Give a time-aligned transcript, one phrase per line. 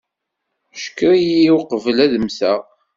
[0.81, 2.59] Cekker-iyi uqbel ad mmteɣ.